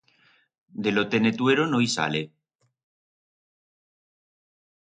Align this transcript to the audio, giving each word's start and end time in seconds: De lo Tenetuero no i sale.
De 0.85 0.91
lo 0.95 1.03
Tenetuero 1.15 1.67
no 1.73 1.81
i 1.87 1.91
sale. 1.97 2.23